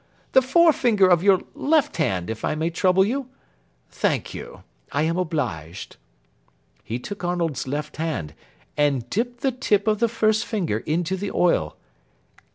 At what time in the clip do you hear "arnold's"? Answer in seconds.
7.23-7.67